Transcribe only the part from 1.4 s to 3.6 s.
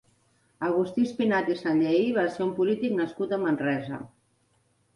i Sanllehí va ser un polític nascut a